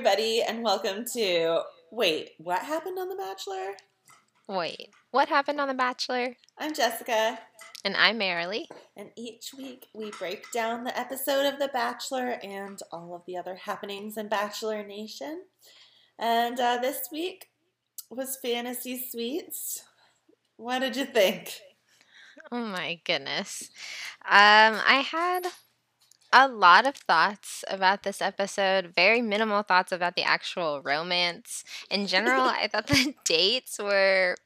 [0.00, 1.60] everybody, and welcome to.
[1.90, 3.74] Wait, what happened on The Bachelor?
[4.48, 6.36] Wait, what happened on The Bachelor?
[6.56, 7.38] I'm Jessica.
[7.84, 8.64] And I'm Marilee.
[8.96, 13.36] And each week we break down the episode of The Bachelor and all of the
[13.36, 15.42] other happenings in Bachelor Nation.
[16.18, 17.48] And uh, this week
[18.08, 19.84] was Fantasy Suites.
[20.56, 21.60] What did you think?
[22.50, 23.68] Oh my goodness.
[24.24, 25.42] Um, I had
[26.32, 31.64] a lot of thoughts about this episode, very minimal thoughts about the actual romance.
[31.90, 34.36] In general, I thought the dates were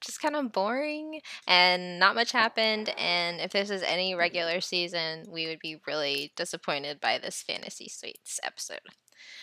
[0.00, 2.92] just kind of boring and not much happened.
[2.96, 7.88] And if this is any regular season, we would be really disappointed by this Fantasy
[7.88, 8.80] Suites episode.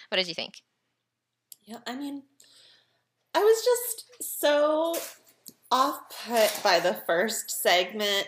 [0.10, 0.62] What did you think?
[1.66, 2.24] Yeah, I mean,
[3.34, 4.96] I was just so
[5.72, 8.28] off put by the first segment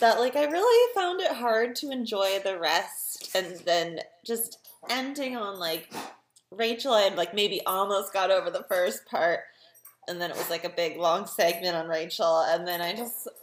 [0.00, 4.58] that like I really found it hard to enjoy the rest and then just
[4.90, 5.92] ending on like
[6.50, 9.40] Rachel I had like maybe almost got over the first part
[10.08, 13.28] and then it was like a big long segment on Rachel and then I just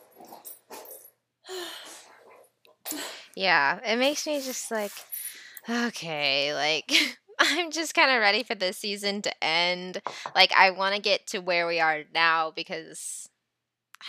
[3.35, 4.91] Yeah, it makes me just like
[5.69, 10.01] okay, like I'm just kind of ready for this season to end.
[10.35, 13.29] Like I want to get to where we are now because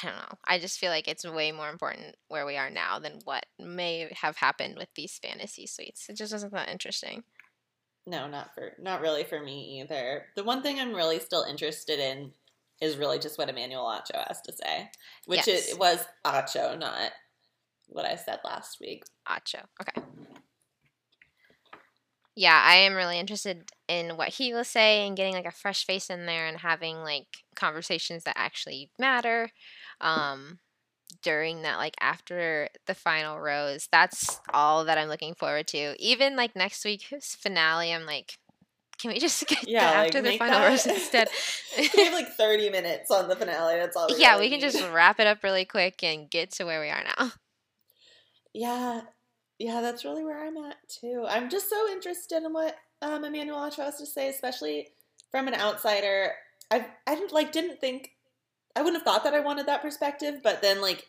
[0.02, 0.38] I don't know.
[0.46, 4.10] I just feel like it's way more important where we are now than what may
[4.20, 6.06] have happened with these fantasy suites.
[6.08, 7.24] It just wasn't that interesting.
[8.06, 10.26] No, not for not really for me either.
[10.36, 12.32] The one thing I'm really still interested in
[12.80, 14.90] is really just what Emmanuel Acho has to say,
[15.26, 15.70] which yes.
[15.72, 17.12] it was Acho, not
[17.86, 19.04] what I said last week.
[19.28, 19.62] Acho.
[19.80, 20.02] Okay
[22.36, 25.86] yeah, I am really interested in what he will say and getting like a fresh
[25.86, 29.50] face in there and having like conversations that actually matter.
[30.00, 30.58] Um,
[31.22, 36.36] during that like after the final rose that's all that i'm looking forward to even
[36.36, 38.36] like next week's finale i'm like
[38.98, 41.28] can we just get yeah, after the final that, rose instead
[41.78, 44.72] we have like 30 minutes on the finale that's all yeah really we can need.
[44.72, 47.30] just wrap it up really quick and get to where we are now
[48.52, 49.02] yeah
[49.58, 51.24] yeah, that's really where I'm at too.
[51.28, 54.88] I'm just so interested in what um, Emmanuel has to say, especially
[55.30, 56.33] from an outsider.
[56.70, 58.10] I I didn't like didn't think
[58.77, 61.08] I wouldn't have thought that I wanted that perspective, but then like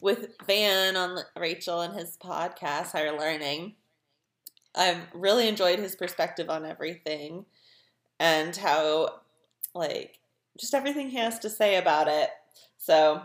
[0.00, 3.74] with Van on Rachel and his podcast, Higher Learning,
[4.74, 7.46] I've really enjoyed his perspective on everything
[8.20, 9.20] and how
[9.74, 10.18] like
[10.58, 12.30] just everything he has to say about it.
[12.76, 13.22] So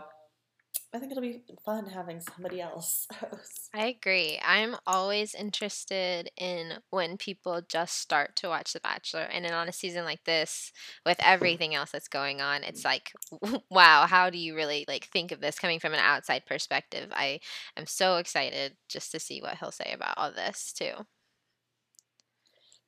[0.94, 3.70] I think it'll be fun having somebody else host.
[3.72, 4.38] I agree.
[4.44, 9.22] I'm always interested in when people just start to watch The Bachelor.
[9.22, 10.70] And then on a season like this,
[11.06, 13.12] with everything else that's going on, it's like,
[13.70, 17.08] wow, how do you really like think of this coming from an outside perspective?
[17.12, 17.40] I
[17.74, 20.92] am so excited just to see what he'll say about all this too.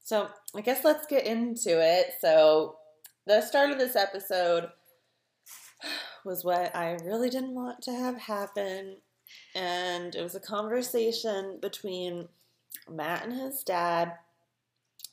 [0.02, 2.08] So I guess let's get into it.
[2.20, 2.76] So
[3.26, 4.68] the start of this episode
[6.24, 8.96] was what I really didn't want to have happen.
[9.54, 12.28] And it was a conversation between
[12.90, 14.14] Matt and his dad.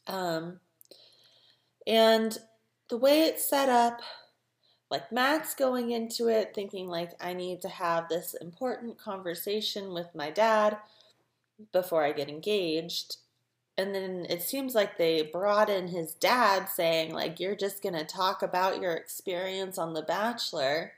[0.07, 0.59] Um,
[1.87, 2.37] and
[2.89, 4.01] the way it's set up,
[4.89, 10.13] like Matt's going into it thinking like I need to have this important conversation with
[10.13, 10.77] my dad
[11.71, 13.17] before I get engaged
[13.77, 17.95] and then it seems like they brought in his dad saying like you're just going
[17.95, 20.93] to talk about your experience on the bachelor.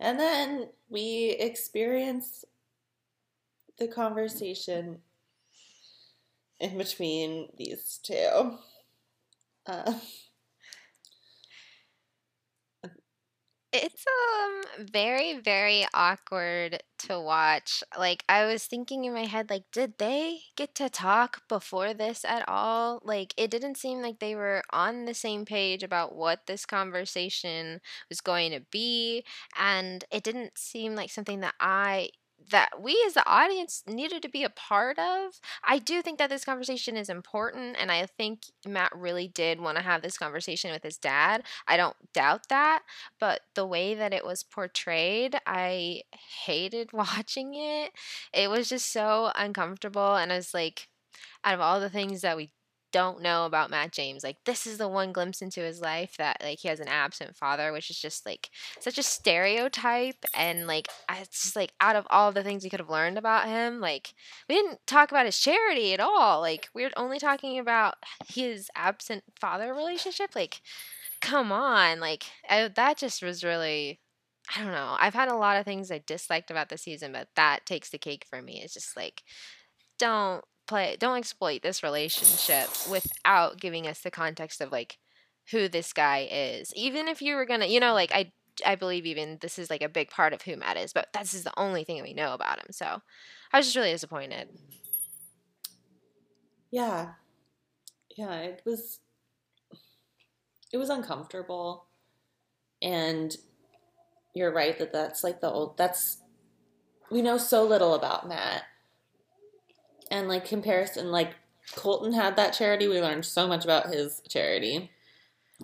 [0.00, 2.44] And then we experience
[3.78, 4.98] the conversation
[6.60, 8.58] in between these two.
[9.66, 9.94] Uh,
[13.70, 17.82] It's um very very awkward to watch.
[17.98, 22.24] Like I was thinking in my head like did they get to talk before this
[22.24, 23.00] at all?
[23.04, 27.80] Like it didn't seem like they were on the same page about what this conversation
[28.08, 29.22] was going to be
[29.58, 32.08] and it didn't seem like something that I
[32.50, 35.40] that we as the audience needed to be a part of.
[35.64, 39.76] I do think that this conversation is important, and I think Matt really did want
[39.76, 41.44] to have this conversation with his dad.
[41.66, 42.82] I don't doubt that,
[43.20, 46.02] but the way that it was portrayed, I
[46.44, 47.92] hated watching it.
[48.32, 50.88] It was just so uncomfortable, and I was like,
[51.44, 52.50] out of all the things that we
[52.92, 54.24] don't know about Matt James.
[54.24, 57.36] Like this is the one glimpse into his life that like he has an absent
[57.36, 58.50] father, which is just like
[58.80, 62.80] such a stereotype and like it's just like out of all the things we could
[62.80, 64.14] have learned about him, like
[64.48, 66.40] we didn't talk about his charity at all.
[66.40, 67.94] Like we are only talking about
[68.28, 70.30] his absent father relationship.
[70.34, 70.62] Like
[71.20, 74.00] come on, like I, that just was really
[74.56, 74.96] I don't know.
[74.98, 77.98] I've had a lot of things I disliked about the season, but that takes the
[77.98, 78.62] cake for me.
[78.62, 79.22] It's just like
[79.98, 84.98] don't play don't exploit this relationship without giving us the context of like
[85.50, 86.72] who this guy is.
[86.76, 88.32] Even if you were gonna, you know, like I
[88.64, 91.34] I believe even this is like a big part of who Matt is, but this
[91.34, 92.66] is the only thing we know about him.
[92.70, 93.02] So
[93.52, 94.48] I was just really disappointed.
[96.70, 97.12] Yeah.
[98.16, 99.00] Yeah, it was
[100.72, 101.86] it was uncomfortable.
[102.82, 103.36] And
[104.34, 106.18] you're right that that's like the old that's
[107.10, 108.64] we know so little about Matt.
[110.10, 111.34] And like comparison like
[111.74, 114.90] Colton had that charity, we learned so much about his charity.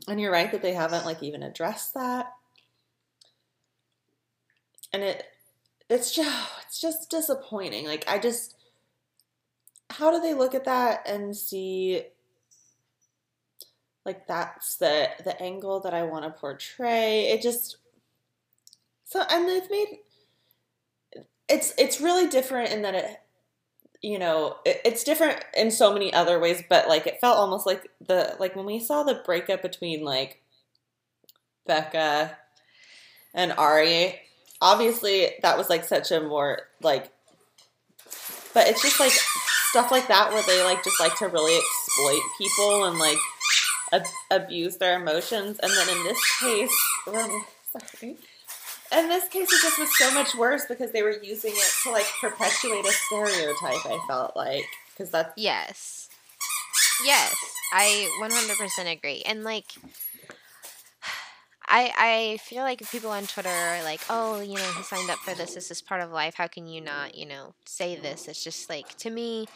[0.09, 2.33] And you're right that they haven't like even addressed that.
[4.93, 5.25] And it
[5.89, 7.87] it's just it's just disappointing.
[7.87, 8.57] Like I just
[9.91, 12.03] how do they look at that and see
[14.05, 17.31] like that's the the angle that I want to portray?
[17.31, 17.79] It just
[19.05, 19.99] so and they've made
[21.49, 23.21] it's it's really different in that it
[24.05, 27.65] you know it, it's different in so many other ways but like it felt almost
[27.65, 30.43] like the like when we saw the breakup between like
[31.67, 32.37] becca
[33.33, 34.21] and arie
[34.61, 37.11] obviously that was like such a more like
[38.53, 39.13] but it's just like
[39.71, 43.19] stuff like that where they like just like to really exploit people and like
[43.91, 46.77] ab- abuse their emotions and then in this case
[47.73, 48.17] sorry
[48.93, 51.91] in this case, it just was so much worse because they were using it to
[51.91, 53.87] like perpetuate a stereotype.
[53.87, 56.09] I felt like because that's yes,
[57.05, 57.35] yes,
[57.73, 59.23] I 100% agree.
[59.27, 59.73] And like,
[61.67, 65.19] I I feel like people on Twitter are like, oh, you know, he signed up
[65.19, 65.55] for this.
[65.55, 66.35] This is part of life.
[66.35, 68.29] How can you not, you know, say this?
[68.29, 69.47] It's just like to me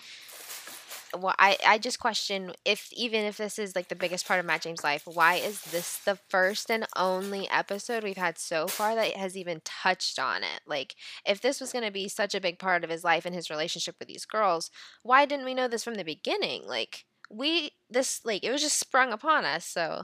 [1.16, 4.46] well, I, I just question if even if this is like the biggest part of
[4.46, 8.94] Matt James' life, why is this the first and only episode we've had so far
[8.94, 10.60] that has even touched on it?
[10.66, 10.94] Like,
[11.26, 13.50] if this was going to be such a big part of his life and his
[13.50, 14.70] relationship with these girls,
[15.02, 16.62] why didn't we know this from the beginning?
[16.66, 19.66] Like, we this like it was just sprung upon us.
[19.66, 20.02] So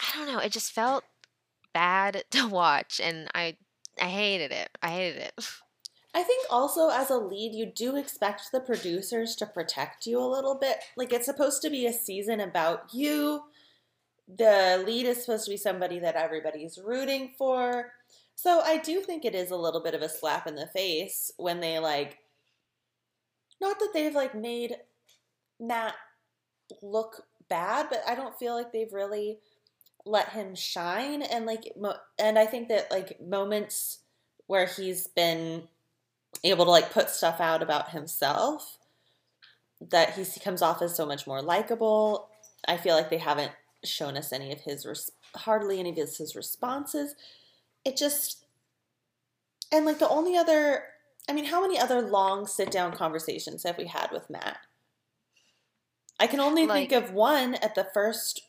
[0.00, 0.38] I don't know.
[0.38, 1.04] It just felt
[1.72, 3.56] bad to watch, and I
[4.00, 4.70] I hated it.
[4.82, 5.34] I hated it.
[6.16, 10.24] I think also as a lead, you do expect the producers to protect you a
[10.24, 10.78] little bit.
[10.96, 13.42] Like it's supposed to be a season about you.
[14.26, 17.92] The lead is supposed to be somebody that everybody's rooting for.
[18.34, 21.30] So I do think it is a little bit of a slap in the face
[21.36, 22.16] when they like,
[23.60, 24.74] not that they've like made
[25.60, 25.96] Matt
[26.80, 29.40] look bad, but I don't feel like they've really
[30.06, 31.20] let him shine.
[31.20, 31.74] And like,
[32.18, 33.98] and I think that like moments
[34.46, 35.68] where he's been
[36.44, 38.78] able to like put stuff out about himself
[39.80, 42.28] that he comes off as so much more likable.
[42.66, 43.52] I feel like they haven't
[43.84, 47.14] shown us any of his res- hardly any of his, his responses.
[47.84, 48.44] It just
[49.72, 50.84] and like the only other
[51.28, 54.58] I mean, how many other long sit down conversations have we had with Matt?
[56.20, 58.42] I can only like, think of one at the first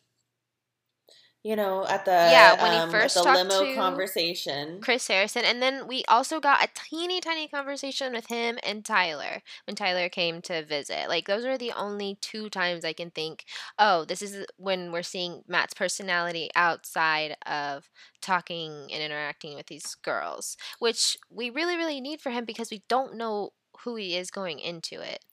[1.48, 5.08] you know, at the yeah when um, he first the talked limo to conversation, Chris
[5.08, 9.78] Harrison, and then we also got a teeny tiny conversation with him and Tyler when
[9.78, 11.08] Tyler came to visit.
[11.08, 13.46] Like those are the only two times I can think.
[13.80, 17.90] Oh, this is when we're seeing Matt's personality outside of
[18.22, 22.84] talking and interacting with these girls, which we really really need for him because we
[22.90, 23.52] don't know
[23.86, 25.24] who he is going into it.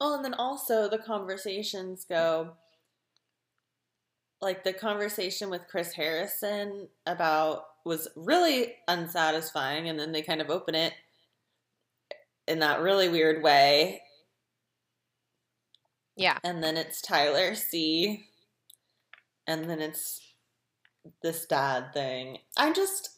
[0.00, 2.54] Oh, and then also the conversations go
[4.44, 10.50] like the conversation with Chris Harrison about was really unsatisfying and then they kind of
[10.50, 10.92] open it
[12.46, 14.02] in that really weird way.
[16.16, 16.38] Yeah.
[16.44, 18.26] And then it's Tyler C.
[19.46, 20.20] And then it's
[21.22, 22.38] this dad thing.
[22.56, 23.10] I just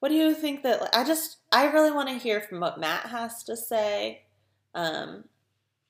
[0.00, 3.06] what do you think that I just I really want to hear from what Matt
[3.06, 4.22] has to say.
[4.74, 5.24] Um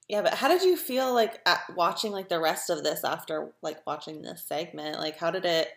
[0.09, 1.41] yeah, but how did you feel like
[1.77, 4.99] watching like the rest of this after like watching this segment?
[4.99, 5.69] Like, how did it?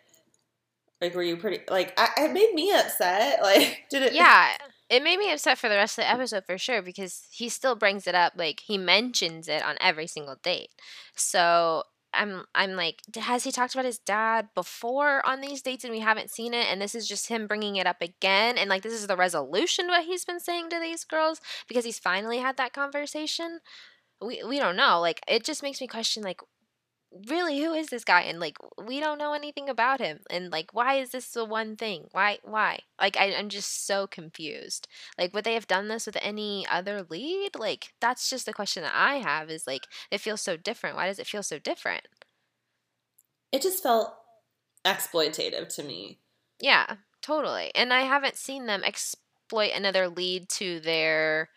[1.01, 1.93] Like, were you pretty like?
[1.97, 3.39] I, it made me upset.
[3.41, 4.13] Like, did it?
[4.13, 4.57] Yeah,
[4.89, 7.75] it made me upset for the rest of the episode for sure because he still
[7.75, 8.33] brings it up.
[8.35, 10.69] Like, he mentions it on every single date.
[11.15, 15.93] So I'm I'm like, has he talked about his dad before on these dates and
[15.93, 16.67] we haven't seen it?
[16.69, 18.57] And this is just him bringing it up again.
[18.57, 21.85] And like, this is the resolution to what he's been saying to these girls because
[21.85, 23.59] he's finally had that conversation
[24.21, 24.99] we we don't know.
[24.99, 26.41] Like it just makes me question like
[27.29, 28.21] really who is this guy?
[28.21, 31.75] And like we don't know anything about him and like why is this the one
[31.75, 32.07] thing?
[32.11, 32.79] Why why?
[32.99, 34.87] Like I, i'm just so confused.
[35.17, 37.55] Like would they have done this with any other lead?
[37.57, 40.95] Like that's just the question that i have is like it feels so different.
[40.95, 42.07] Why does it feel so different?
[43.51, 44.13] It just felt
[44.85, 46.19] exploitative to me.
[46.59, 46.95] Yeah
[47.25, 51.49] totally and i haven't seen them exploit another lead to their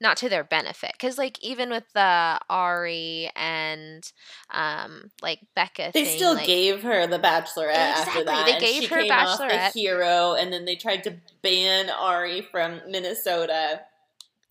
[0.00, 4.12] not to their benefit because like even with the arie and
[4.50, 8.44] um like becca they thing, still like, gave her the bachelorette after Exactly, that.
[8.46, 9.72] they gave she her came off the Bachelorette.
[9.72, 13.80] hero, and then they tried to ban Arie from Minnesota,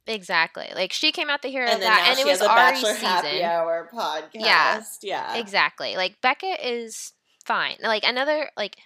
[0.05, 2.51] exactly like she came out the hero and then that and it was has a
[2.51, 4.31] arie's Bachelor season Happy Hour podcast.
[4.33, 4.81] Yeah.
[5.03, 5.35] yeah.
[5.35, 7.11] exactly like becca is
[7.45, 8.77] fine like another like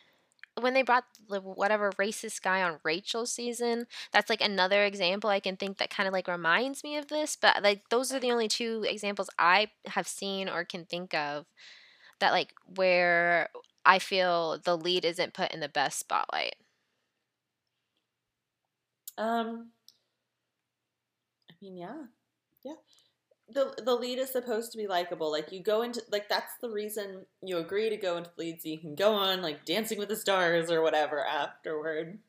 [0.59, 5.39] when they brought the whatever racist guy on Rachel's season, that's like another example I
[5.39, 7.35] can think that kind of like reminds me of this.
[7.35, 11.45] But like those are the only two examples I have seen or can think of
[12.19, 13.49] that like where
[13.85, 16.55] I feel the lead isn't put in the best spotlight.
[19.17, 19.71] Um,
[21.49, 22.20] I mean, yeah, yeah.
[23.53, 25.31] The the lead is supposed to be likable.
[25.31, 28.61] Like you go into like that's the reason you agree to go into the lead,
[28.61, 32.19] so you can go on like Dancing with the Stars or whatever afterward.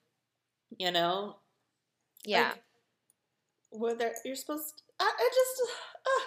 [0.79, 1.37] You know,
[2.25, 2.51] Yeah.
[2.51, 2.63] Like,
[3.71, 5.63] whether you're supposed, to, I, I just,
[6.07, 6.25] uh,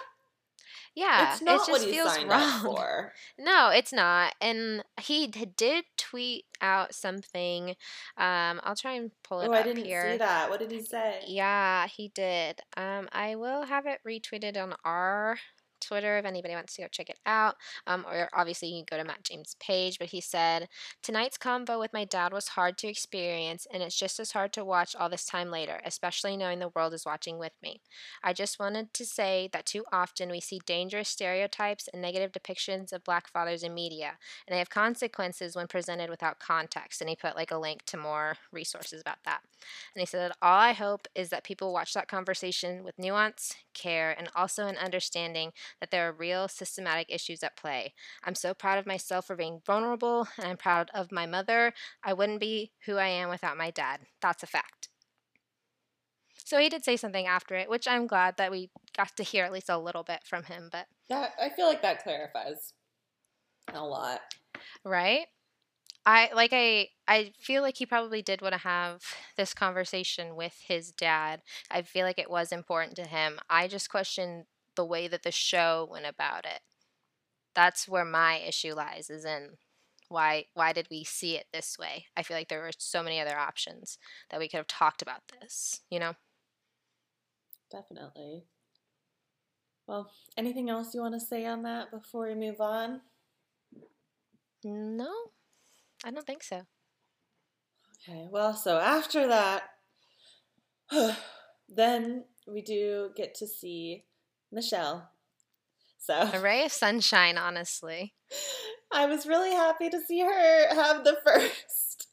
[0.96, 1.32] yeah.
[1.32, 2.42] it's not it just what he feels signed wrong.
[2.42, 3.12] up for.
[3.38, 4.34] No, it's not.
[4.40, 7.70] And he did tweet out something.
[8.16, 10.12] Um, I'll try and pull it Oh, up I didn't here.
[10.12, 10.50] see that.
[10.50, 11.22] What did he say?
[11.26, 12.60] Yeah, he did.
[12.76, 15.38] Um, I will have it retweeted on our
[15.86, 17.56] Twitter if anybody wants to go check it out.
[17.86, 19.98] Um, or obviously you can go to Matt James' page.
[19.98, 20.68] But he said,
[21.02, 24.64] Tonight's convo with my dad was hard to experience, and it's just as hard to
[24.64, 27.80] watch all this time later, especially knowing the world is watching with me.
[28.22, 32.92] I just wanted to say that too often we see dangerous stereotypes and negative depictions
[32.92, 37.00] of black fathers in media, and they have consequences when presented without context.
[37.00, 39.40] And he put like a link to more resources about that.
[39.94, 44.14] And he said, All I hope is that people watch that conversation with nuance, care,
[44.16, 47.94] and also an understanding that there are real systematic issues at play.
[48.24, 51.72] I'm so proud of myself for being vulnerable, and I'm proud of my mother.
[52.04, 54.00] I wouldn't be who I am without my dad.
[54.20, 54.88] That's a fact.
[56.44, 59.44] So he did say something after it, which I'm glad that we got to hear
[59.44, 62.72] at least a little bit from him, but That I feel like that clarifies
[63.72, 64.20] a lot.
[64.84, 65.26] right?
[66.04, 69.02] I like I I feel like he probably did want to have
[69.36, 71.42] this conversation with his dad.
[71.68, 73.40] I feel like it was important to him.
[73.50, 76.60] I just question the way that the show went about it.
[77.54, 79.56] That's where my issue lies is in
[80.08, 82.06] why why did we see it this way?
[82.16, 83.98] I feel like there were so many other options
[84.30, 86.14] that we could have talked about this, you know?
[87.70, 88.44] Definitely.
[89.86, 93.00] Well, anything else you want to say on that before we move on?
[94.64, 95.12] No.
[96.04, 96.62] I don't think so.
[98.08, 99.70] Okay, well, so after that,
[101.68, 104.04] then we do get to see
[104.52, 105.10] Michelle.
[105.98, 108.14] So A ray of sunshine, honestly.
[108.92, 112.06] I was really happy to see her have the first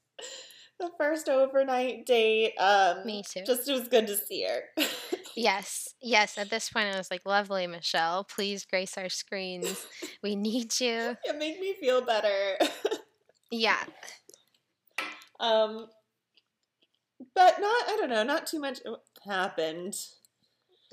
[0.79, 2.53] the first overnight date.
[2.57, 3.43] Um Me too.
[3.45, 4.63] Just it was good to see her.
[5.35, 6.37] Yes, yes.
[6.37, 8.23] At this point, I was like, lovely, Michelle.
[8.23, 9.83] Please grace our screens.
[10.21, 11.17] We need you.
[11.23, 12.55] it made me feel better.
[13.49, 13.83] Yeah.
[15.39, 15.87] um
[17.33, 18.79] but not I don't know, not too much
[19.25, 19.95] happened.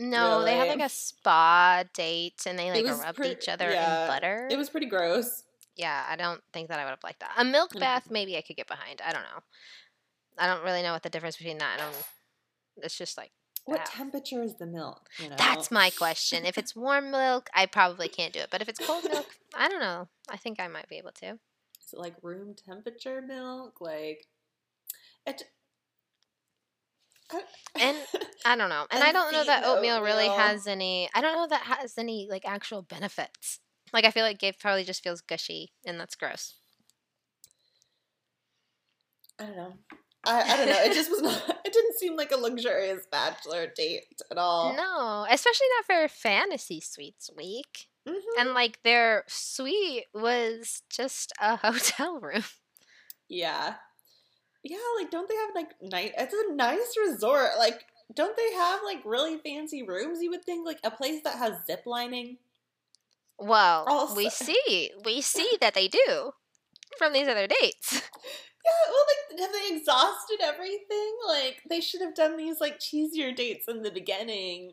[0.01, 4.09] No, they had like a spa date and they like rubbed each other yeah, in
[4.09, 4.49] butter.
[4.51, 5.45] It was pretty gross.
[5.77, 7.33] yeah, I don't think that I would have liked that.
[7.37, 7.81] A milk Mm.
[7.81, 9.03] bath, maybe I could get behind.
[9.05, 9.43] I don't know.
[10.39, 11.95] I don't really know what the difference between that and
[12.83, 13.31] it's just like
[13.67, 13.91] What bath.
[13.91, 15.09] temperature is the milk?
[15.19, 15.37] You know?
[15.37, 16.47] That's my question.
[16.47, 18.49] If it's warm milk, I probably can't do it.
[18.51, 20.09] But if it's cold milk, I don't know.
[20.31, 21.33] I think I might be able to.
[21.85, 23.81] Is it like room temperature milk?
[23.83, 24.27] Like
[25.27, 25.43] it
[27.79, 27.97] And
[28.45, 28.87] I don't know.
[28.91, 31.97] And I don't know that Unsweetened oatmeal really has any I don't know that has
[31.99, 33.61] any like actual benefits.
[33.93, 36.55] Like I feel like it probably just feels gushy and that's gross.
[39.39, 39.73] I don't know.
[40.27, 40.83] I, I don't know.
[40.83, 41.57] It just was not.
[41.65, 44.75] It didn't seem like a luxurious bachelor date at all.
[44.75, 47.87] No, especially not for fantasy suites week.
[48.09, 48.19] Mhm.
[48.39, 52.43] And like their suite was just a hotel room.
[53.29, 53.75] Yeah,
[54.63, 54.79] yeah.
[54.99, 56.13] Like, don't they have like night?
[56.19, 57.51] It's a nice resort.
[57.59, 60.21] Like, don't they have like really fancy rooms?
[60.23, 62.39] You would think like a place that has zip lining.
[63.39, 66.33] Well, Also- we see we see that they do
[66.99, 68.03] from these other dates.
[68.63, 68.93] Yeah.
[68.93, 71.13] Well, like, have they exhausted everything?
[71.27, 74.73] Like, they should have done these like cheesier dates in the beginning.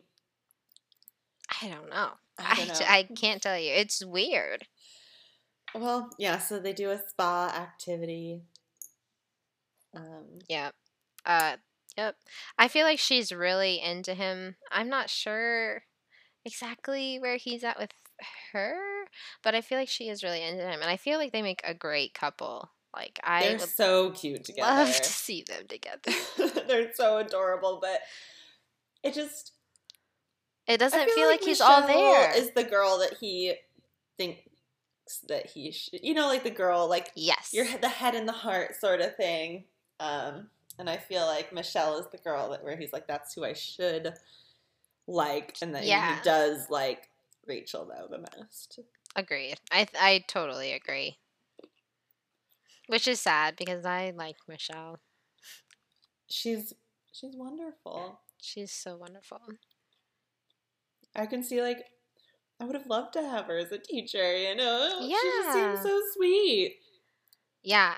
[1.62, 2.10] I don't know.
[2.38, 2.86] I I, don't know.
[2.86, 3.72] I can't tell you.
[3.72, 4.66] It's weird.
[5.74, 6.36] Well, yeah.
[6.38, 8.42] So they do a spa activity.
[9.98, 10.38] Um.
[10.48, 10.74] Yep.
[11.26, 11.56] Uh
[11.96, 12.16] yep.
[12.58, 14.56] I feel like she's really into him.
[14.70, 15.82] I'm not sure
[16.44, 17.90] exactly where he's at with
[18.52, 18.78] her,
[19.42, 21.60] but I feel like she is really into him and I feel like they make
[21.64, 22.70] a great couple.
[22.94, 24.84] Like I They're so cute together.
[24.84, 26.12] love to see them together.
[26.66, 28.00] They're so adorable, but
[29.02, 29.52] it just
[30.66, 32.36] It doesn't I feel, like, he's Michelle all there.
[32.36, 33.54] Is the girl that he
[34.16, 34.40] thinks
[35.28, 37.50] that he should, you know, like the girl, like yes.
[37.52, 39.64] you're the head and the heart sort of thing.
[40.00, 43.44] Um, and I feel like Michelle is the girl that where he's like, that's who
[43.44, 44.14] I should
[45.06, 46.16] like, and then Yeah.
[46.16, 47.08] he does like
[47.46, 48.78] Rachel though the most.
[49.16, 49.58] Agreed.
[49.72, 51.16] I th- I totally agree.
[52.86, 55.00] Which is sad because I like Michelle.
[56.28, 56.72] She's
[57.12, 58.20] she's wonderful.
[58.40, 59.40] She's so wonderful.
[61.16, 61.78] I can see like
[62.60, 64.36] I would have loved to have her as a teacher.
[64.36, 66.76] You know, she just seems so sweet.
[67.62, 67.96] Yeah,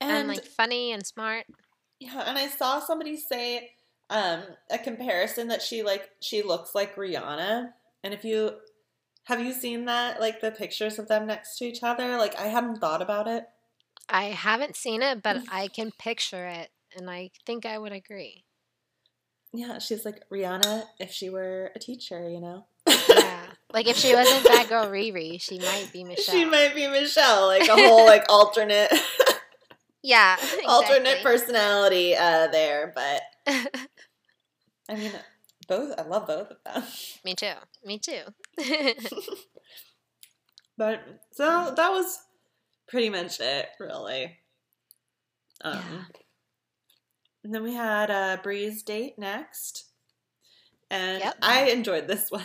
[0.00, 1.46] And, and, like funny and smart.
[2.00, 3.72] yeah, and I saw somebody say
[4.10, 7.72] um a comparison that she like she looks like Rihanna.
[8.04, 8.52] And if you
[9.24, 12.16] have you seen that like the pictures of them next to each other?
[12.16, 13.44] Like I hadn't thought about it.
[14.08, 18.44] I haven't seen it, but I can picture it, and I think I would agree.
[19.52, 22.66] Yeah, she's like Rihanna if she were a teacher, you know.
[22.86, 26.34] Yeah, like if she wasn't that girl Riri, she might be Michelle.
[26.34, 28.90] She might be Michelle, like a whole like alternate
[30.02, 30.36] yeah,
[30.66, 33.22] alternate personality uh there, but
[34.88, 35.12] I mean
[35.66, 36.82] both I love both of them.
[37.24, 37.54] Me too.
[37.84, 38.22] Me too.
[40.76, 41.00] But
[41.32, 42.20] so that was
[42.86, 44.38] pretty much it, really.
[45.62, 46.04] Um Yeah.
[47.44, 49.86] and then we had a Bri's date next.
[50.90, 51.34] And Yep.
[51.42, 52.44] I enjoyed this one.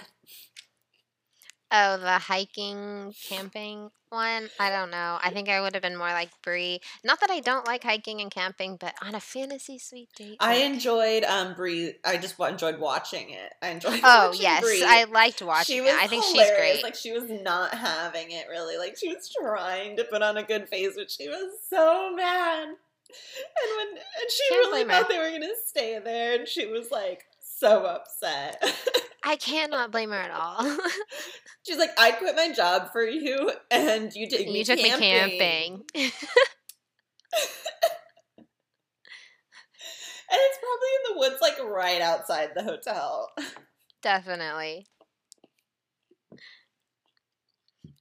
[1.75, 4.47] Oh, the hiking, camping one.
[4.59, 5.17] I don't know.
[5.23, 6.79] I think I would have been more like Bri.
[7.03, 10.37] Not that I don't like hiking and camping, but on a fantasy suite date.
[10.39, 11.95] I like- enjoyed um Bri.
[12.05, 13.53] I just enjoyed watching it.
[13.61, 13.99] I enjoyed.
[14.03, 14.83] Oh watching yes, Bri.
[14.85, 15.95] I liked watching She it.
[15.95, 16.47] I think hilarious.
[16.51, 16.83] she's great.
[16.83, 18.77] Like she was not having it really.
[18.77, 22.67] Like she was trying to put on a good face, but she was so mad.
[22.67, 24.89] And when and she Can't really her.
[24.89, 28.63] thought they were gonna stay there, and she was like so upset.
[29.23, 30.63] I cannot blame her at all.
[31.65, 35.83] She's like, I quit my job for you, and you took me you took camping.
[35.95, 36.11] me camping.
[40.33, 43.29] And it's probably in the woods, like right outside the hotel.
[44.01, 44.87] Definitely.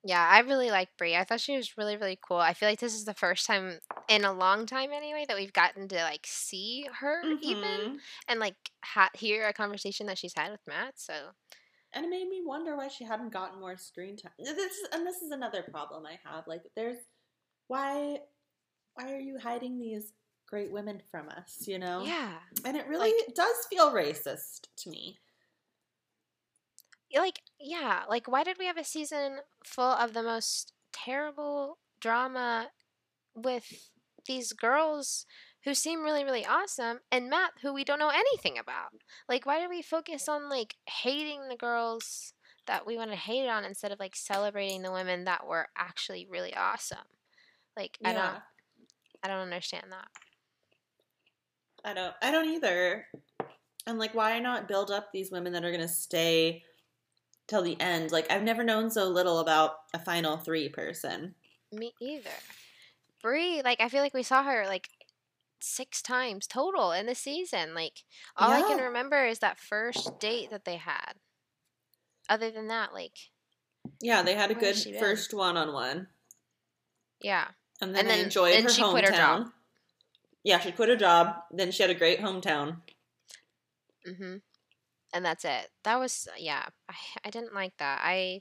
[0.05, 1.17] Yeah, I really like Bri.
[1.17, 2.39] I thought she was really, really cool.
[2.39, 5.53] I feel like this is the first time in a long time, anyway, that we've
[5.53, 8.01] gotten to like see her even Mhm.
[8.27, 10.99] and like ha- hear a conversation that she's had with Matt.
[10.99, 11.33] So
[11.93, 14.33] And it made me wonder why she hadn't gotten more screen time.
[14.39, 16.47] This is, and this is another problem I have.
[16.47, 16.99] Like, there's
[17.69, 18.21] why
[18.95, 20.13] why are you hiding these
[20.47, 21.67] great women from us?
[21.67, 22.05] You know?
[22.07, 25.19] yeah, And it really does feel racist to me.
[27.21, 32.69] Like yeah, like why did we have a season full of the most terrible drama
[33.35, 33.91] with
[34.27, 35.27] these girls
[35.65, 38.91] who seem really really awesome and Matt who we don't know anything about?
[39.29, 42.35] Like why did we focus on like hating the girls
[42.67, 46.27] that we want to hate on instead of like celebrating the women that were actually
[46.31, 46.99] really awesome?
[47.77, 48.43] Like I don't
[49.23, 50.09] I don't understand that.
[51.85, 52.15] I don't.
[52.23, 53.07] I don't either.
[53.87, 56.63] And like, why not build up these women that are gonna stay
[57.49, 58.11] till the end?
[58.13, 61.35] Like, I've never known so little about a final three person.
[61.73, 62.31] Me either.
[63.23, 64.89] Bri, like I feel like we saw her like
[65.61, 67.75] six times total in the season.
[67.75, 68.03] Like
[68.37, 71.13] all I can remember is that first date that they had.
[72.29, 73.17] Other than that, like
[74.01, 75.01] Yeah, they had a good has she been?
[75.01, 76.09] first one on one,
[77.21, 77.49] yeah,
[77.81, 78.91] and then And I then- enjoyed then her she hometown.
[78.91, 79.47] quit her job.
[80.45, 81.37] Yeah, she quit her job.
[81.53, 82.83] Then she had a great hometown.
[84.09, 84.37] mm-hmm.
[85.13, 85.71] And that's it.
[85.85, 86.67] That was yeah.
[86.89, 86.95] I
[87.25, 88.01] I didn't like that.
[88.03, 88.41] I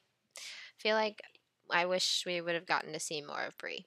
[0.78, 1.22] feel like
[1.70, 3.86] I wish we would have gotten to see more of Bri.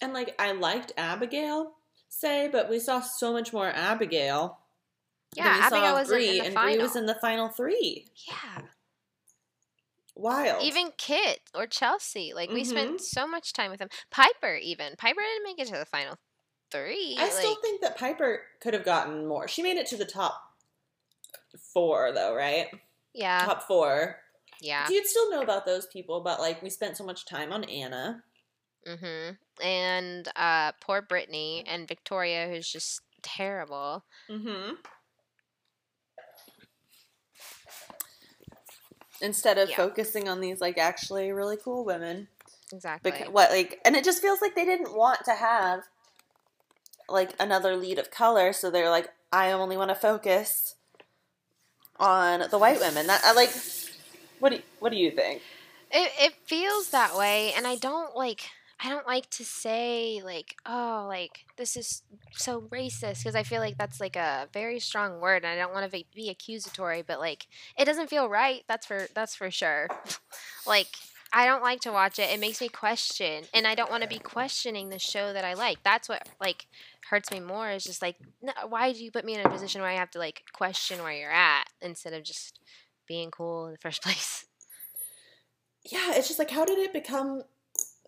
[0.00, 1.72] And like, I liked Abigail,
[2.08, 4.58] say, but we saw so much more Abigail.
[5.34, 8.06] Yeah, Abigail saw wasn't in the and Bri was in the final three.
[8.28, 8.62] Yeah.
[10.14, 10.64] Wild.
[10.64, 12.66] Even Kit or Chelsea, like we Mhm.
[12.66, 13.88] spent so much time with them.
[14.10, 16.18] Piper, even Piper didn't make it to the final
[16.70, 17.16] three.
[17.18, 19.46] I still think that Piper could have gotten more.
[19.46, 20.47] She made it to the top
[21.72, 22.66] four, though, right?
[23.14, 24.16] yeah, Top four.
[24.60, 24.86] yeah.
[24.86, 26.20] Do you still know about those people?
[26.20, 28.22] But like, we spent so much time on Anna.
[28.86, 29.64] Mm-hmm.
[29.66, 34.04] And uh, poor Brittany and Victoria, who's just terrible.
[34.30, 34.74] Mm-hmm.
[39.20, 39.76] Instead of Yeah.
[39.76, 42.28] focusing on these like actually really cool women,
[42.72, 43.10] Exactly.
[43.10, 45.80] because what like, and it just feels like they didn't want to have
[47.08, 50.76] like another lead of color, so they're like, I only want to focus
[51.98, 53.06] on the white women.
[53.06, 53.50] That I like.
[54.40, 55.42] What do you, What do you think?
[55.90, 58.42] It it feels that way, and I don't like.
[58.80, 63.60] I don't like to say like, oh, like this is so racist because I feel
[63.60, 67.18] like that's like a very strong word, and I don't want to be accusatory, but
[67.18, 68.62] like it doesn't feel right.
[68.68, 69.88] That's for that's for sure.
[70.66, 70.88] like
[71.32, 72.30] I don't like to watch it.
[72.30, 75.54] It makes me question, and I don't want to be questioning the show that I
[75.54, 75.82] like.
[75.82, 76.66] That's what like
[77.10, 77.70] hurts me more.
[77.70, 80.10] Is just like, no, why do you put me in a position where I have
[80.12, 82.60] to like question where you're at instead of just
[83.06, 84.46] being cool in the first place?
[85.84, 87.42] Yeah, it's just like, how did it become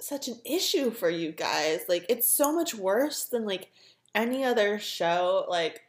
[0.01, 1.81] such an issue for you guys?
[1.89, 3.71] Like, it's so much worse than like
[4.15, 5.47] any other show.
[5.49, 5.83] Like,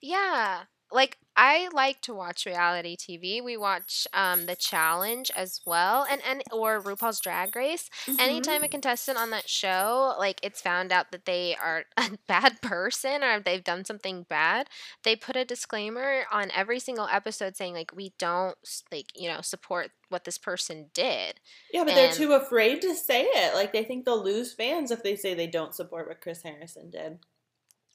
[0.00, 0.62] yeah,
[0.94, 3.42] like I like to watch reality TV.
[3.42, 7.90] We watch um, the Challenge as well, and and or RuPaul's Drag Race.
[8.06, 8.20] Mm-hmm.
[8.20, 12.62] Anytime a contestant on that show, like it's found out that they are a bad
[12.62, 14.68] person or they've done something bad,
[15.02, 18.56] they put a disclaimer on every single episode saying like we don't
[18.92, 21.40] like you know support what this person did.
[21.72, 23.54] Yeah, but and, they're too afraid to say it.
[23.56, 26.90] Like they think they'll lose fans if they say they don't support what Chris Harrison
[26.90, 27.18] did.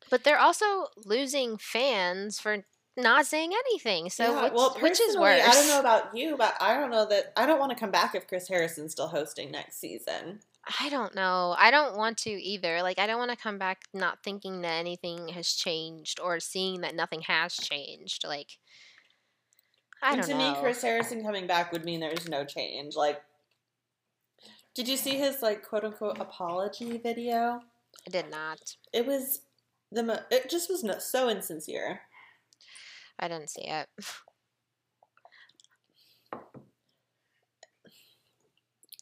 [0.09, 2.65] But they're also losing fans for
[3.01, 4.09] not saying anything.
[4.09, 5.41] So yeah, which, well, which is worse?
[5.43, 7.91] I don't know about you, but I don't know that I don't want to come
[7.91, 10.39] back if Chris Harrison's still hosting next season.
[10.79, 11.55] I don't know.
[11.57, 12.81] I don't want to either.
[12.83, 16.81] Like I don't want to come back not thinking that anything has changed or seeing
[16.81, 18.25] that nothing has changed.
[18.27, 18.57] Like
[20.01, 20.53] I and don't to know.
[20.53, 22.95] me, Chris Harrison coming back would mean there's no change.
[22.95, 23.21] Like,
[24.75, 27.61] did you see his like quote unquote apology video?
[28.07, 28.75] I did not.
[28.93, 29.41] It was
[29.91, 32.01] the mo- it just was no, so insincere.
[33.19, 33.87] I didn't see it.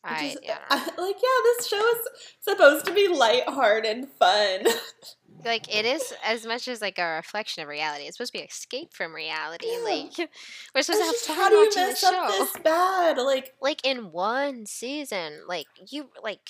[0.04, 1.98] I, just, yeah, I like yeah, this show is
[2.40, 4.66] supposed to be lighthearted and fun.
[5.46, 8.06] like it is as much as like a reflection of reality.
[8.06, 9.68] It's supposed to be escape from reality.
[9.70, 9.84] Yeah.
[9.84, 10.18] Like
[10.76, 12.28] we're supposed it's to have fun how do you mess up show.
[12.38, 13.18] this bad?
[13.18, 16.50] Like like in one season, like you like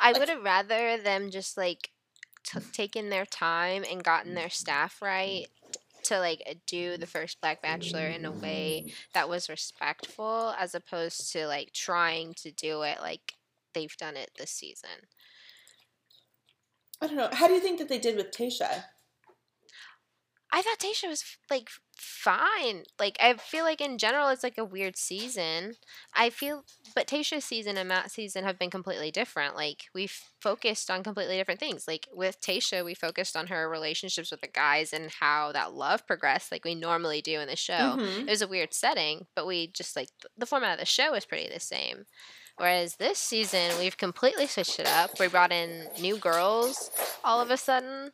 [0.00, 1.90] I like, would have rather them just like
[2.44, 5.46] t- taken their time and gotten their staff right
[6.04, 11.32] to like do the first Black Bachelor in a way that was respectful as opposed
[11.32, 13.34] to like trying to do it like
[13.74, 15.08] they've done it this season.
[17.00, 17.28] I don't know.
[17.32, 18.84] How do you think that they did with Tayshia?
[20.54, 22.84] I thought Tayshia was like fine.
[22.96, 25.72] Like I feel like in general it's like a weird season.
[26.14, 26.64] I feel
[26.94, 29.56] but Tayshia's season and Matt's season have been completely different.
[29.56, 31.88] Like we've focused on completely different things.
[31.88, 36.06] Like with Tayshia, we focused on her relationships with the guys and how that love
[36.06, 37.96] progressed like we normally do in the show.
[37.98, 38.28] Mm-hmm.
[38.28, 41.24] It was a weird setting, but we just like the format of the show is
[41.24, 42.04] pretty the same.
[42.58, 45.18] Whereas this season we've completely switched it up.
[45.18, 46.92] We brought in new girls
[47.24, 48.12] all of a sudden.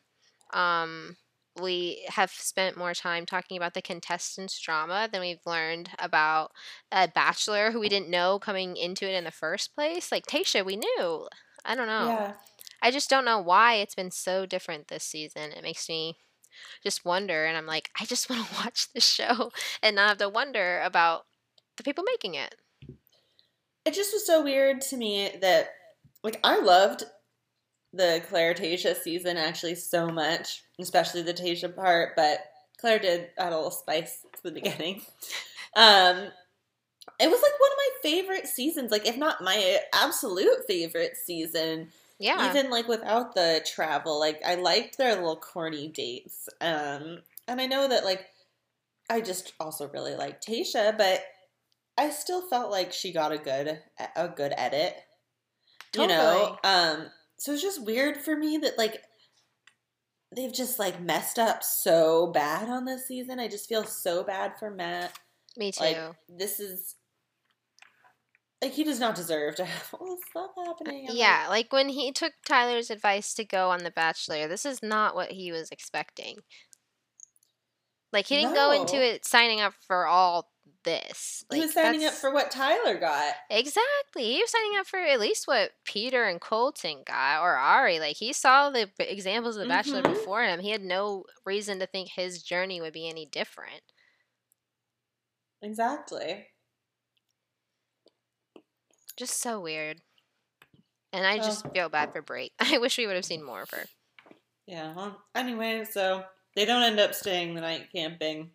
[0.55, 1.17] Um
[1.59, 6.51] we have spent more time talking about the contestants' drama than we've learned about
[6.91, 10.11] a bachelor who we didn't know coming into it in the first place.
[10.11, 11.27] Like Tayshia, we knew.
[11.65, 12.07] I don't know.
[12.07, 12.33] Yeah.
[12.81, 15.51] I just don't know why it's been so different this season.
[15.51, 16.17] It makes me
[16.83, 19.51] just wonder, and I'm like, I just want to watch the show
[19.83, 21.25] and not have to wonder about
[21.77, 22.55] the people making it.
[23.85, 25.69] It just was so weird to me that,
[26.23, 27.03] like, I loved
[27.93, 32.39] the Clare Tayshia season actually so much, especially the Tayshia part, but
[32.79, 35.01] Clare did add a little spice to the beginning.
[35.73, 36.27] Um,
[37.17, 41.87] it was like one of my favorite seasons, like if not my absolute favorite season.
[42.19, 42.49] Yeah.
[42.49, 46.49] Even like without the travel, like I liked their little corny dates.
[46.59, 48.25] Um, and I know that like
[49.09, 51.23] I just also really liked Tayshia, but
[51.97, 53.79] I still felt like she got a good
[54.15, 54.95] a good edit.
[55.91, 56.13] Totally.
[56.13, 57.05] You know, um,
[57.41, 59.01] so it's just weird for me that like
[60.35, 63.39] they've just like messed up so bad on this season.
[63.39, 65.17] I just feel so bad for Matt.
[65.57, 65.83] Me too.
[65.83, 65.97] Like,
[66.29, 66.97] this is
[68.61, 71.07] like he does not deserve to have all this stuff happening.
[71.07, 74.47] Uh, I'm yeah, like, like when he took Tyler's advice to go on The Bachelor,
[74.47, 76.41] this is not what he was expecting.
[78.13, 78.69] Like he didn't no.
[78.69, 80.50] go into it signing up for all
[80.83, 81.43] this.
[81.49, 83.33] Like, he was signing up for what Tyler got.
[83.49, 84.23] Exactly.
[84.23, 87.99] He was signing up for at least what Peter and Colton got, or Arie.
[87.99, 90.13] Like he saw the examples of the Bachelor mm-hmm.
[90.13, 90.59] before him.
[90.59, 93.81] He had no reason to think his journey would be any different.
[95.61, 96.47] Exactly.
[99.17, 100.01] Just so weird.
[101.13, 102.51] And I just feel bad for Bri.
[102.59, 103.85] I wish we would have seen more of her.
[104.65, 104.93] Yeah.
[104.95, 106.23] Well, anyway, so
[106.55, 108.51] they don't end up staying the night camping.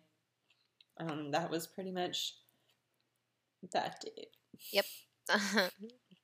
[0.99, 2.35] Um, that was pretty much
[3.71, 4.27] that day.
[4.71, 4.85] Yep.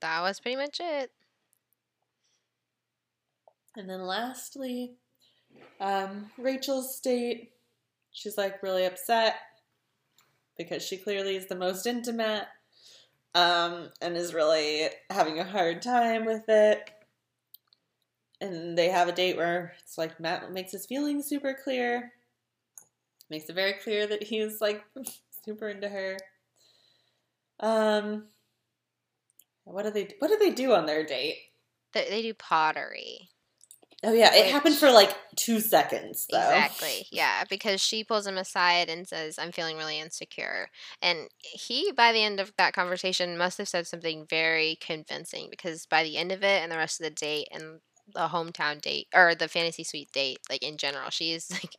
[0.02, 1.12] that was pretty much it.
[3.76, 4.96] And then lastly,
[5.80, 7.52] um, Rachel's state.
[8.12, 9.36] She's like really upset
[10.58, 12.46] because she clearly is the most intimate.
[13.36, 16.90] um, and is really having a hard time with it.
[18.42, 22.12] And they have a date where it's like Matt makes his feelings super clear,
[23.30, 24.84] makes it very clear that he's like
[25.46, 26.18] super into her.
[27.60, 28.26] Um,
[29.66, 31.38] what do they what do they do on their date?
[31.94, 33.30] They, they do pottery.
[34.06, 36.38] Oh yeah, it happened for like two seconds though.
[36.38, 37.08] Exactly.
[37.12, 40.70] Yeah, because she pulls him aside and says, "I'm feeling really insecure."
[41.02, 45.86] And he by the end of that conversation must have said something very convincing because
[45.86, 47.80] by the end of it and the rest of the date and
[48.14, 51.76] the hometown date or the fantasy suite date, like in general, she's like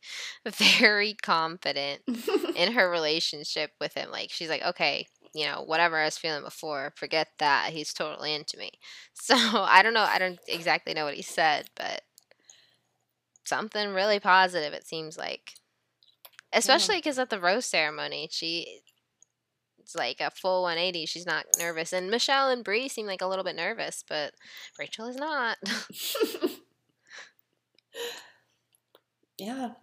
[0.55, 2.01] very confident
[2.55, 4.11] in her relationship with him.
[4.11, 7.71] Like she's like, okay, you know, whatever I was feeling before, forget that.
[7.71, 8.71] He's totally into me.
[9.17, 10.01] So I don't know.
[10.07, 12.01] I don't exactly know what he said, but
[13.45, 14.73] something really positive.
[14.73, 15.53] It seems like,
[16.53, 18.81] especially because at the rose ceremony, she.
[19.85, 21.05] It's like a full 180.
[21.05, 21.93] She's not nervous.
[21.93, 24.33] And Michelle and Bri seem like a little bit nervous, but
[24.79, 25.59] Rachel is not.
[29.37, 29.73] yeah.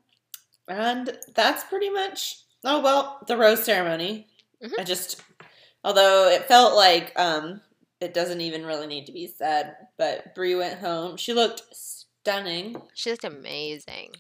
[0.66, 4.26] And that's pretty much oh well, the rose ceremony.
[4.60, 4.72] Mhm.
[4.76, 5.22] I just
[5.84, 7.60] although it felt like um
[8.00, 11.16] it doesn't even really need to be said, but Bri went home.
[11.16, 12.74] She looked stunning.
[12.94, 14.14] she looked amazing.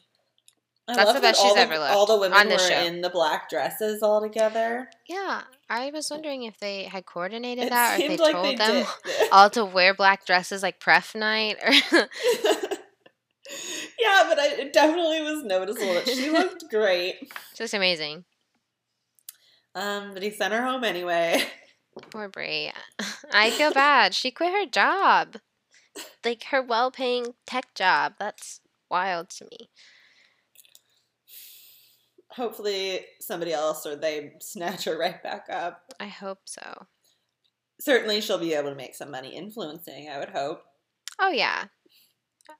[0.88, 2.62] I That's the that best all she's the, ever looked All the women on this
[2.62, 2.80] were show.
[2.84, 4.90] in the black dresses all together.
[5.08, 8.46] Yeah, I was wondering if they had coordinated It that or if they like told
[8.46, 8.86] they them
[9.30, 11.72] all to wear black dresses like pref night or
[13.98, 17.32] yeah, but I, it definitely was noticeable that she looked great.
[17.54, 18.24] just amazing.
[19.74, 21.42] Um, but he sent her home anyway.
[22.10, 22.72] Poor Bri.
[23.32, 24.14] I feel bad.
[24.14, 25.36] She quit her job.
[26.24, 28.14] Like her well paying tech job.
[28.18, 29.70] That's wild to me.
[32.34, 35.82] Hopefully, somebody else or they snatch her right back up.
[36.00, 36.86] I hope so.
[37.80, 40.08] Certainly, she'll be able to make some money influencing.
[40.08, 40.62] I would hope.
[41.18, 41.64] Oh yeah.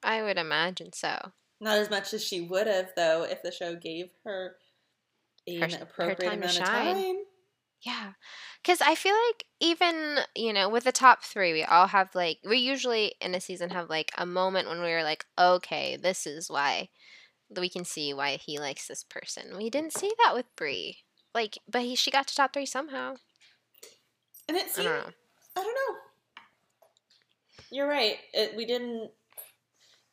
[0.03, 1.31] I would imagine so.
[1.59, 4.55] Not as much as she would have, though, if the show gave her
[5.47, 7.15] an Her- her appropriate to amount of time.
[7.81, 8.13] Yeah.
[8.61, 12.37] Because I feel like even, you know, with the top three, we all have like,
[12.47, 16.49] we usually in a season have like a moment when we're like, okay, this is
[16.49, 16.89] why
[17.61, 19.57] we can see why he likes this person.
[19.57, 20.97] We didn't see that with Bri.
[21.33, 23.15] Like, but he, she got to top three somehow.
[24.47, 25.11] And it I don't know.
[25.55, 25.97] I don't know.
[27.71, 28.17] You're right.
[28.33, 29.11] It, we didn't.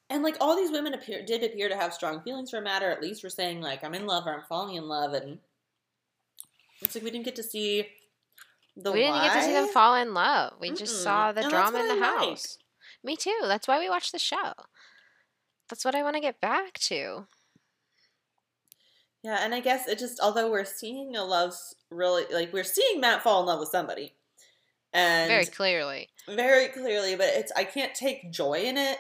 [0.08, 2.90] And like all these women appear did appear to have strong feelings for Matt, or
[2.90, 5.38] at least were saying like I'm in love or I'm falling in love, and
[6.82, 7.86] it's like we didn't get to see
[8.76, 10.54] the we didn't get to see them fall in love.
[10.60, 11.04] We just Mm-mm.
[11.04, 12.28] saw the And drama in the I like.
[12.30, 12.58] house.
[13.04, 13.38] Me too.
[13.42, 14.52] That's why we watch the show.
[15.70, 17.26] That's what I want to get back to.
[19.22, 21.54] Yeah, and I guess it just although we're seeing a love
[21.90, 24.14] really like we're seeing Matt fall in love with somebody,
[24.92, 26.08] and Very clearly.
[26.28, 28.98] very clearly, but it's I can't take joy in it,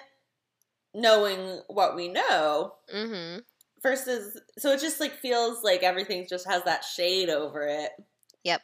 [0.94, 2.74] knowing what we know.
[2.94, 3.40] Mm-hmm.
[3.82, 7.90] versus so it just like feels like everything just has that shade over it
[8.44, 8.60] Yep.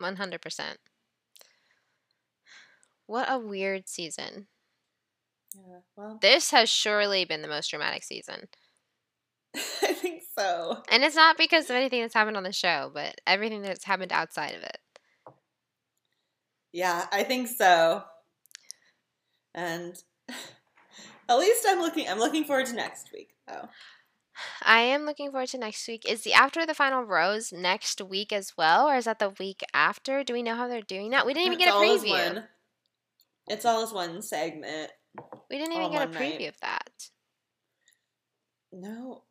[0.00, 0.60] 100%.
[3.06, 4.46] What a weird season.
[5.54, 8.48] Yeah well This has surely been the most dramatic season.
[9.56, 13.20] i think so And it's not because of anything that's happened on the show, but
[13.26, 14.78] everything that's happened outside of it.
[16.72, 18.04] yeah i think so
[19.54, 20.02] and
[21.28, 23.68] at least i'm looking i'm looking forward to next week though
[24.62, 26.08] I am looking forward to next week.
[26.10, 29.62] Is the after the final rose next week as well, or is that the week
[29.74, 30.24] after?
[30.24, 31.26] Do we know how they're doing that?
[31.26, 32.34] We didn't even It's get a preview.
[32.36, 32.48] one-
[33.48, 34.92] it's all as one segment
[35.50, 36.38] We didn't oh, even get a one night.
[36.38, 36.90] preview of that.
[38.72, 39.22] no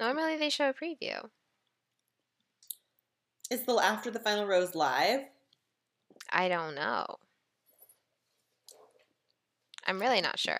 [0.00, 1.28] Normally they show a preview.
[3.50, 5.20] is the after the final rose live
[6.32, 7.06] I don't know.
[9.86, 10.58] I'm really not sure.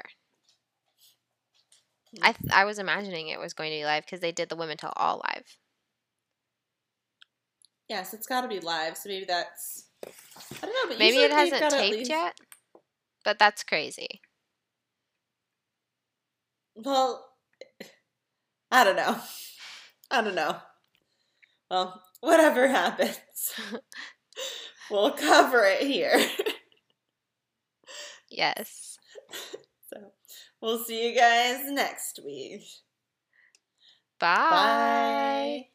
[2.22, 4.56] I th- I was imagining it was going to be live because they did the
[4.56, 5.44] Women Tell All live.
[7.88, 10.10] yes it's got to be live so maybe that's i
[10.66, 12.34] don't know but Maybe it hasn't taped least- yet,
[13.24, 14.20] but that's crazy.
[16.76, 17.26] Well,
[18.70, 19.18] I don't know.
[20.10, 20.56] I don't know.
[21.70, 23.18] Well, whatever happens,
[24.90, 26.20] we'll cover it here.
[28.30, 28.98] Yes.
[29.88, 30.12] so,
[30.60, 32.62] we'll see you guys next week.
[34.18, 34.50] Bye.
[34.50, 35.66] Bye.